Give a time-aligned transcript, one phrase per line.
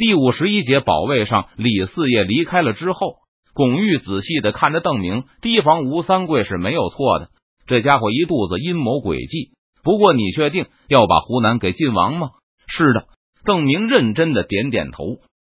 [0.00, 3.16] 第五十一节保卫上，李四爷离开了之后，
[3.52, 7.28] 巩玉仔细的看着邓明，提防吴三桂是没有错的。
[7.66, 9.52] 这家伙一肚子阴谋诡计。
[9.84, 12.30] 不过，你确定要把湖南给晋王吗？
[12.66, 13.08] 是的。
[13.44, 15.04] 邓明认真的点点头。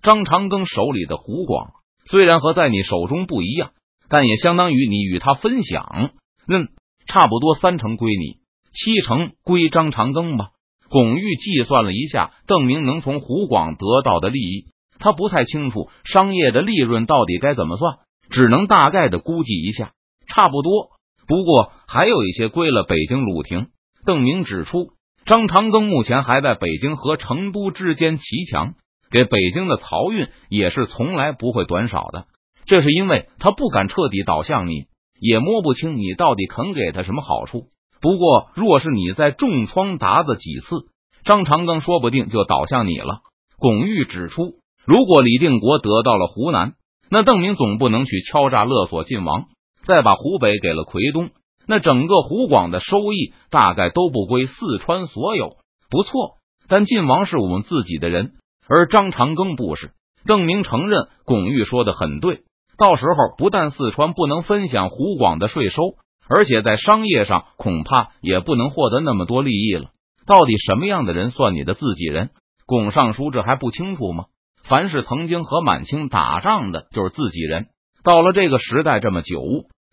[0.00, 1.72] 张长庚手里的湖广
[2.08, 3.72] 虽然和在你手中不一样，
[4.08, 6.12] 但也相当于你与他分享。
[6.46, 6.68] 嗯，
[7.08, 8.36] 差不多三成归你，
[8.72, 10.50] 七成归张长庚吧。
[10.88, 14.66] 巩玉计算了一下，邓明能从湖广得到的利益，
[14.98, 17.98] 他不太清楚商业的利润到底该怎么算，
[18.30, 19.92] 只能大概的估计一下，
[20.28, 20.90] 差不多。
[21.26, 23.68] 不过还有一些归了北京鲁廷。
[24.04, 24.92] 邓明指出，
[25.24, 28.74] 张长庚目前还在北京和成都之间骑墙，
[29.10, 32.26] 给北京的漕运也是从来不会短少的。
[32.66, 34.84] 这是因为他不敢彻底倒向你，
[35.20, 37.66] 也摸不清你到底肯给他什么好处。
[38.00, 40.86] 不过，若是你再重创达子几次，
[41.24, 43.20] 张长庚说不定就倒向你了。
[43.58, 44.54] 巩玉指出，
[44.84, 46.74] 如果李定国得到了湖南，
[47.10, 49.46] 那邓明总不能去敲诈勒索晋王，
[49.82, 51.30] 再把湖北给了奎东。
[51.66, 55.56] 那整个湖广的收益大概都不归四川所有，
[55.90, 56.36] 不错。
[56.68, 58.32] 但晋王是我们自己的人，
[58.68, 59.92] 而张长庚不是。
[60.26, 62.42] 邓明承认巩玉说的很对，
[62.76, 65.82] 到时候不但四川不能分享湖广的税收，
[66.28, 69.90] 而且在商业上恐怕也不能获得那么多利益了。
[70.26, 72.30] 到底什么样的人算你的自己人？
[72.66, 74.24] 巩尚书这还不清楚吗？
[74.64, 77.66] 凡是曾经和满清打仗的，就是自己人。
[78.02, 79.40] 到了这个时代这么久。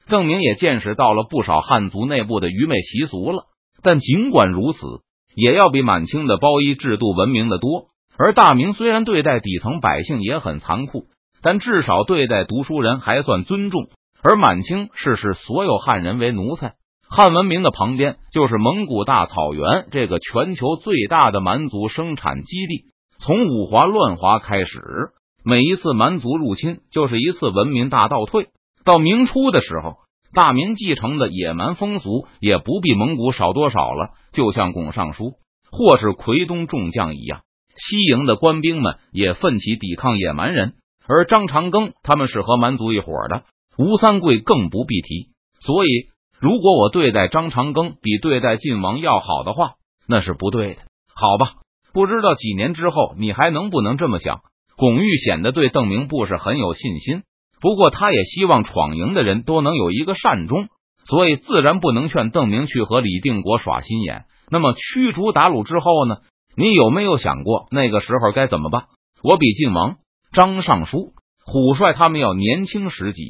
[0.06, 3.45] 邓明也见识到了不少汉族内部的愚昧习俗了，
[3.81, 4.80] 但尽管如此，
[5.34, 7.86] 也要比满清的包衣制度文明的多。
[8.17, 11.06] 而大明虽然对待底层百姓也很残酷，
[11.42, 13.88] 但至少对待读书人还算尊重。
[14.23, 16.75] 而满清是视所有汉人为奴才，
[17.09, 22.85] 汉文明的旁边就是蒙古大草原这个全球最大的蛮族生产基地。
[23.19, 24.80] 从五华乱华开始，
[25.43, 28.47] 每一次蛮族入侵就是一次文明大倒退。
[28.85, 29.97] 到明初的时候，
[30.33, 34.09] 大明继承的野蛮风俗也不比蒙古少多少了。
[34.31, 35.33] 就像巩尚书
[35.69, 37.42] 或是奎东众将一样，
[37.75, 40.73] 西营的官兵们也奋起抵抗野蛮人。
[41.08, 43.43] 而张长庚他们是和蛮族一伙的，
[43.78, 45.30] 吴三桂更不必提。
[45.60, 49.76] 所以，如果我对待张长庚比对待晋王要好的话，
[50.08, 50.82] 那是不对的。
[51.16, 51.54] 好吧，
[51.94, 54.42] 不知道几年之后你还能不能这么想？
[54.76, 57.23] 巩玉显得对邓明不是很有信心。
[57.61, 60.67] 不过，他也希望闯营的人都能有一个善终，
[61.05, 64.26] 所以自然不能劝邓明去和李定国耍心眼。
[64.50, 66.17] 那么驱逐鞑虏之后呢？
[66.55, 68.86] 你有没有想过那个时候该怎么办？
[69.23, 69.95] 我比晋王、
[70.34, 71.14] 张尚书、
[71.45, 73.23] 虎帅他们要年轻十几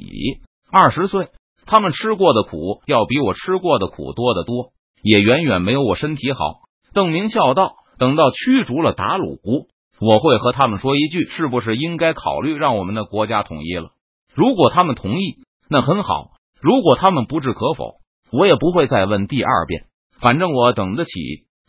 [0.72, 1.30] 二十岁，
[1.66, 6.62] 他们吃过的苦要比我吃过的苦多得多，也远远没有我身体好。
[6.94, 9.68] 邓明笑道：“等到驱逐了鞑虏，
[10.00, 13.90] 我会和他们说一句，是不是应该考虑让我们的国家统一了？”
[14.36, 15.38] 如果他们同意，
[15.70, 16.32] 那很好；
[16.62, 17.96] 如果他们不置可否，
[18.32, 19.86] 我也不会再问第二遍。
[20.20, 21.12] 反正我等得起。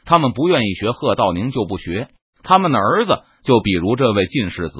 [0.06, 2.08] 他们不愿意学贺道宁，就不学。
[2.42, 4.76] 他们的儿子，就比如这位晋世子，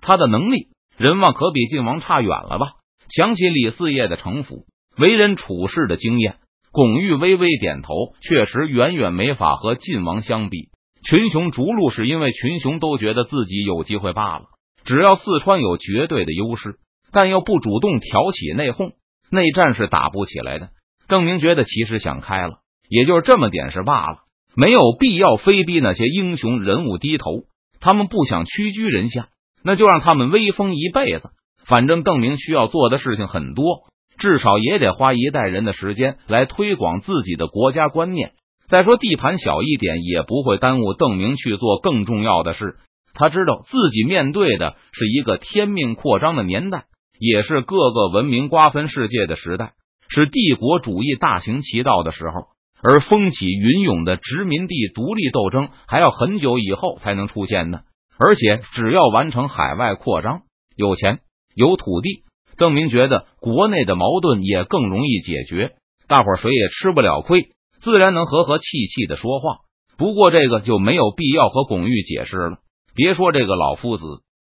[0.00, 0.68] 他的能力、
[0.98, 2.72] 人望可比晋王差远了吧？
[3.08, 4.66] 想起李四爷的城府、
[4.98, 6.36] 为人处事的经验，
[6.72, 10.68] 巩玉微微点头，确实远远没法和晋王相比。
[11.02, 14.44] 群雄逐鹿，是因为群雄都觉得自己有机会罢了。
[14.84, 16.76] 只要四川有绝对的优势。
[17.10, 18.92] 但又不主动挑起内讧，
[19.30, 20.68] 内战是打不起来的。
[21.08, 22.58] 郑明觉得其实想开了，
[22.90, 24.18] 也就是这么点事罢了，
[24.54, 27.44] 没有必要非逼那些英雄人物低头。
[27.80, 29.28] 他们不想屈居人下，
[29.62, 31.30] 那就让他们威风一辈子。
[31.66, 33.82] 反正邓明需要做的事情很多，
[34.18, 38.32] 至少也得花一代人的时间来推广自己的国家观念。
[38.68, 42.76] 再说地盘小一点，也不会耽误邓明去做更重要的事。
[43.14, 46.84] 他知道自己面对的是一个天命扩张的年代。
[47.20, 49.72] 也是各个文明瓜分世界的时代，
[50.08, 52.46] 是帝国主义大行其道的时候，
[52.80, 57.80] 而风起云涌的殖民地独立斗争还要很久以后才能出现呢。
[58.18, 60.42] 而且，只要完成海外扩张，
[60.76, 61.20] 有钱
[61.54, 62.24] 有土地，
[62.56, 65.72] 邓明觉得国内的矛盾也更容易解决，
[66.08, 67.50] 大伙谁也吃不了亏，
[67.80, 69.58] 自然能和和气气的说话。
[69.96, 72.58] 不过，这个就没有必要和巩玉解释了。
[72.94, 74.04] 别说这个老夫子，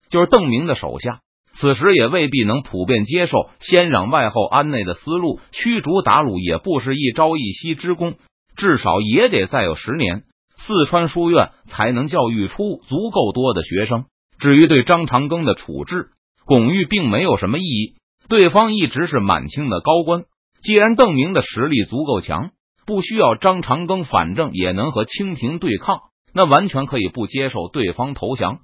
[0.10, 1.20] 就是邓明的手下。
[1.54, 8.16] 此时也未必能普遍接受先攘外后安内的思路，驱逐鞑虏也不是一朝一夕之功，
[8.56, 10.24] 至少也得再有十年，
[10.66, 14.06] 四川书院才能教育出足够多的学生。
[14.40, 16.10] 至于对张长庚的处置，
[16.46, 17.96] 巩玉并没有什么异议，
[18.28, 20.24] 对方一直是满清的高官，
[20.62, 22.52] 既然邓明的实力足够强，
[22.86, 26.00] 不需要张长庚，反正也能和清廷对抗，
[26.34, 28.60] 那完全可以不接受对方投降。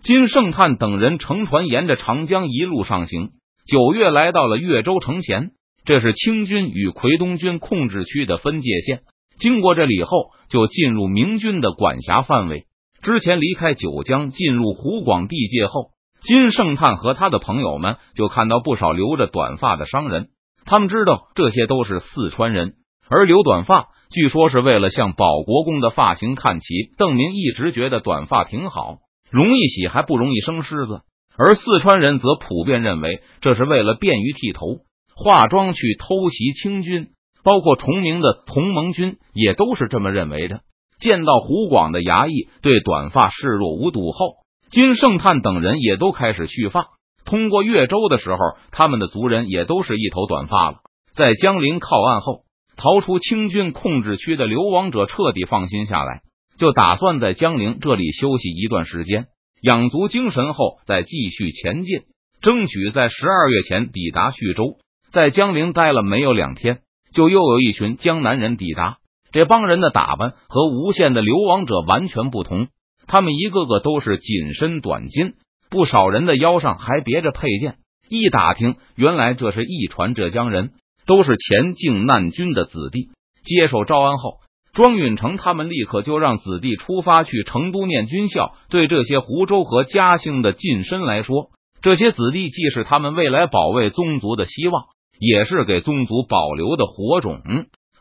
[0.00, 3.30] 金圣叹等人乘船沿着长江一路上行，
[3.66, 5.50] 九月来到了越州城前，
[5.84, 9.00] 这是清军与奎东军控制区的分界线。
[9.38, 12.66] 经过这里后，就进入明军的管辖范围。
[13.02, 15.90] 之前离开九江，进入湖广地界后，
[16.20, 20.28] 金圣叹和他的朋友们就看到不少留着短发的商人。
[20.64, 22.74] 他们知道这些都是四川人，
[23.08, 26.66] 而留短发据说是为了向保国公的发型看齐。
[26.98, 28.96] 邓明一直觉得短发挺好，
[29.30, 31.02] 容易洗还不容易生虱子，
[31.38, 34.66] 而四川人则普遍认为这是为了便于剃头、
[35.14, 37.10] 化妆去偷袭清军。
[37.48, 40.60] 包括崇明的同盟军也都是这么认为的。
[41.00, 44.34] 见到湖广的衙役对短发视若无睹后，
[44.68, 46.88] 金圣叹等人也都开始蓄发。
[47.24, 48.38] 通过越州的时候，
[48.70, 50.78] 他们的族人也都是一头短发了。
[51.14, 52.42] 在江陵靠岸后，
[52.76, 56.20] 逃出清军控制区的流亡者彻底放心下来，
[56.58, 59.28] 就打算在江陵这里休息一段时间，
[59.62, 62.00] 养足精神后再继续前进，
[62.42, 64.76] 争取在十二月前抵达徐州。
[65.10, 66.80] 在江陵待了没有两天，
[67.18, 68.98] 就又有一群江南人抵达。
[69.32, 72.68] 这帮人的打扮和无限的流亡者完全不同，
[73.08, 75.32] 他们一个个都是紧身短襟。
[75.68, 77.78] 不少人的腰上还别着佩剑，
[78.08, 80.70] 一打听，原来这是一传浙江人，
[81.08, 83.08] 都是前靖难军的子弟。
[83.42, 84.34] 接受诏安后，
[84.72, 88.52] 庄允成他们立刻就让子弟出发去成都念军校。
[88.70, 91.50] 对这些湖州和嘉兴的近身来说，
[91.82, 94.84] 这些子弟既是他们未来保卫宗族的希望，
[95.18, 97.40] 也是给宗族保留的火种。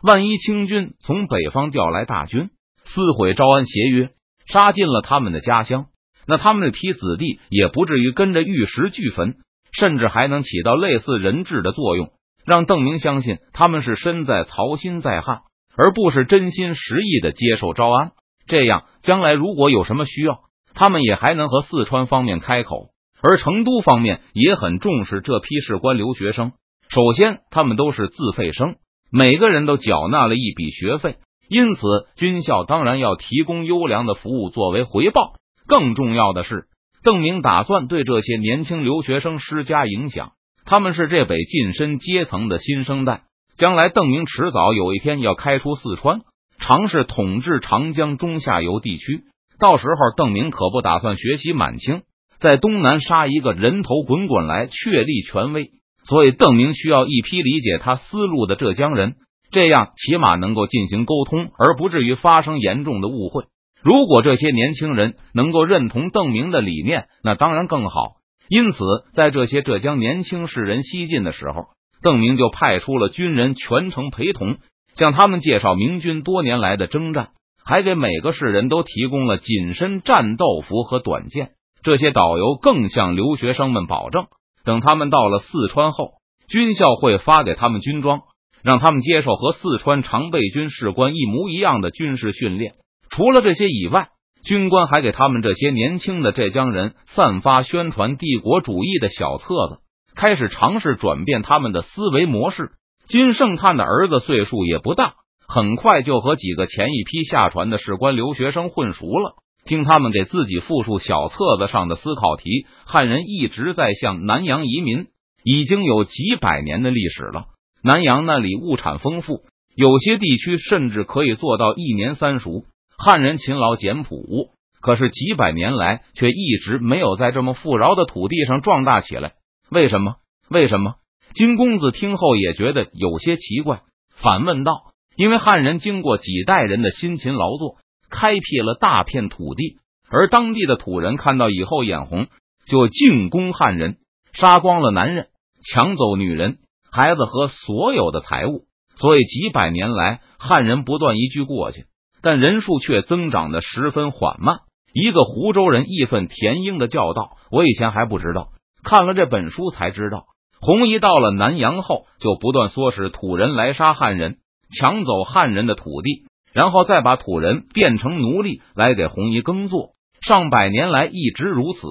[0.02, 2.50] 万一清军从北方调来大军，
[2.84, 4.10] 撕毁招安协约，
[4.48, 5.88] 杀进了他们的家乡。
[6.28, 9.36] 那他们那批子弟也不至于跟着玉石俱焚，
[9.72, 12.10] 甚至还能起到类似人质的作用，
[12.46, 15.42] 让邓明相信他们是身在曹心在汉，
[15.76, 18.12] 而不是真心实意的接受招安。
[18.46, 20.42] 这样，将来如果有什么需要，
[20.74, 22.90] 他们也还能和四川方面开口。
[23.20, 26.52] 而成都方面也很重视这批士官留学生。
[26.98, 28.78] 首先，他们都是自费生，
[29.12, 31.18] 每个人都缴纳了一笔学费，
[31.48, 31.82] 因此
[32.16, 35.34] 军校当然要提供优良的服务作为回报。
[35.68, 36.64] 更重要的是，
[37.04, 40.32] 邓明打算对这些年轻留学生施加影响。
[40.66, 43.26] 他们是这北近身阶层的新生代，
[43.58, 46.22] 将来邓明迟早有一天要开出四川，
[46.58, 49.22] 尝试统治长江中下游地区。
[49.60, 52.02] 到时候，邓明可不打算学习满清，
[52.40, 55.70] 在东南杀一个人头滚滚来确立权威。
[56.08, 59.16] 所以，邓明需要一批理解他思路的浙江人，
[59.52, 63.44] 这样起码能够进行沟通，而不至于发生严重的误会。
[63.84, 68.18] 如果这些年轻人能够认同邓明的理念，那当然更好。
[68.50, 68.78] 因此，
[69.14, 71.66] 在这些浙江年轻士人西进的时候，
[72.02, 74.58] 邓明就派出了军人全程陪同，
[74.96, 77.32] 向他们介绍明军多年来的征战，
[77.66, 81.50] 还给每个士人都提供了紧身战斗服和短剑。
[81.84, 84.28] 这些导游更向留学生们保证，
[84.68, 86.16] 等他们到了四川后，
[86.50, 88.24] 军校会发给他们军装，
[88.64, 92.74] 让他们接受和四川常备军士官一模一样的军事训练。
[93.10, 94.10] 除了这些以外，
[94.44, 99.78] 军官还给他们这些年轻的浙江人散发宣传帝国主义的小册子，
[100.18, 102.72] 开始尝试转变他们的思维模式。
[103.08, 105.14] 金圣叹的儿子岁数也不大，
[105.48, 109.36] 很快就和几个前一批下船的士官留学生混熟了。
[109.68, 115.08] 听他们给自己复述小册子上的思考题：汉人一直在向南洋移民，
[115.44, 117.46] 已经有几百年的历史了。
[117.84, 119.42] 南洋那里物产丰富，
[119.76, 122.64] 有些地区甚至可以做到一年三熟。
[122.98, 124.50] 汉人勤劳简朴，
[124.82, 129.34] 可是几百年来却一直没有在这么富饶的土地上壮大起来。
[129.70, 130.16] 为什么？
[130.50, 130.96] 为什么？
[131.34, 133.82] 金公子听后也觉得有些奇怪，
[134.16, 134.74] 反问道
[135.18, 137.76] ：“因为汉人经过几代人的辛勤劳作，
[138.10, 139.78] 开辟了大片土地，
[140.10, 142.28] 而当地的土人看到以后眼红，
[142.66, 143.98] 就进攻汉人，
[144.34, 145.28] 杀光了男人，
[145.64, 146.58] 抢走女人、
[146.92, 148.64] 孩子和所有的财物。
[148.96, 151.86] 所以几百年来，汉人不断移居过去。”
[152.20, 154.62] 但人数却增长的十分缓慢。
[154.92, 158.50] 一个湖州人义愤填膺的叫道：“我以前还不知道，
[158.84, 160.26] 看了这本书才知道，
[160.60, 164.38] 红夷到了南阳后，就不断唆使土人来杀汉人，
[164.76, 166.26] 抢走汉人的土地，
[166.58, 169.92] 然后再把土人变成奴隶来给红夷耕作。
[170.22, 171.82] 上百年来一直如此。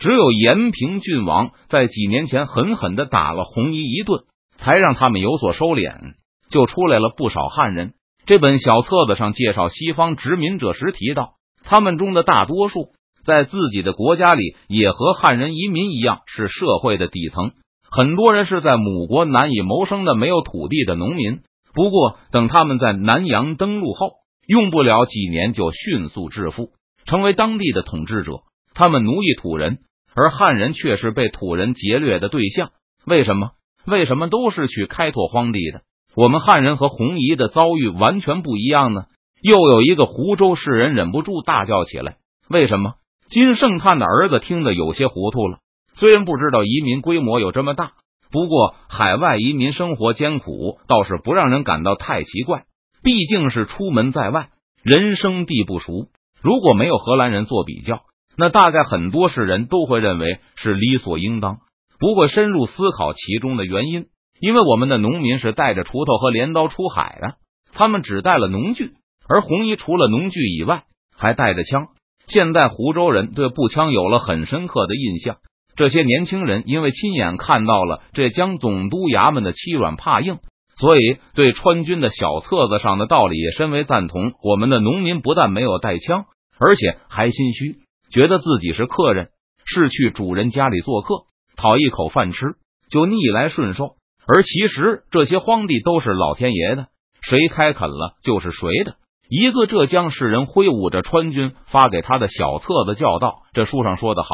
[0.00, 4.24] 只有延平郡王在几年前狠狠的打了红夷一顿，
[4.56, 6.14] 才让他们有所收敛，
[6.50, 7.92] 就出来了不少汉人。”
[8.26, 12.88] 这本小册子上介绍西方殖民者时提到，他们中的大多数
[13.24, 17.52] 在自己的国家里也和汉人移民一样是社会的底层，
[17.88, 21.42] 很多人是在母国难以谋生的没有土地的农民。
[21.78, 24.14] 不过，等他们在南洋登陆后，
[24.48, 26.70] 用不了几年就迅速致富，
[27.04, 28.40] 成为当地的统治者。
[28.74, 29.78] 他们奴役土人，
[30.12, 32.70] 而汉人却是被土人劫掠的对象。
[33.06, 33.52] 为什么？
[33.86, 35.82] 为什么都是去开拓荒地的？
[36.16, 39.02] 我们汉人和红夷的遭遇完全不一样呢？
[39.40, 42.16] 又有一个湖州士人忍不住大叫起来
[42.50, 42.94] ：“为什么？”
[43.30, 45.58] 金圣叹的儿子听得有些糊涂了。
[45.94, 47.92] 虽然不知道移民规模有这么大，
[48.30, 52.64] 不过海外移民生活艰苦倒是不让人感到太奇怪。
[53.02, 54.48] 毕竟是出门在外，
[54.82, 56.08] 人生地不熟。
[56.42, 58.02] 如果没有荷兰人做比较，
[58.36, 61.58] 那大概很多世人都会认为是理所应当，
[62.00, 64.06] 不会深入思考其中的原因。
[64.40, 67.34] 因为我们的农民是带着锄头和镰刀出海的，
[67.72, 68.92] 他们只带了农具，
[69.28, 70.84] 而红衣除了农具以外
[71.16, 71.88] 还带着枪。
[72.26, 75.36] 现在湖州人对步枪有了很深刻的印象。
[75.78, 80.38] 这些年轻人因为亲眼看到了浙江总督衙门的欺软怕硬。
[80.76, 84.32] 所以，对川军的小册子上的道理也深为赞同。
[84.42, 86.26] 我们的农民不但没有带枪，
[86.58, 87.78] 而且还心虚，
[88.12, 89.28] 觉得自己是客人，
[89.64, 92.46] 是去主人家里做客，讨一口饭吃
[92.90, 93.96] 就逆来顺受。
[94.26, 96.86] 而其实，这些荒地都是老天爷的，
[97.22, 98.94] 谁开垦了就是谁的。
[99.28, 104.28] 一个浙江士人挥舞着川军发给他的小册子，叫道：“这书上说的好，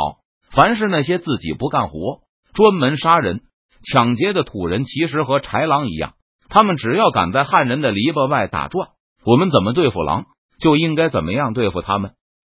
[0.55, 2.21] 凡是那些自己不干活、
[2.55, 3.41] 专门杀人、
[3.83, 6.15] 抢劫的土人，其实和豺狼一样。”
[6.49, 8.91] 他们只要敢在汉人的篱笆外打转，
[9.25, 10.27] 我们怎么对付狼，
[10.61, 12.13] 就应该怎么样对付他们。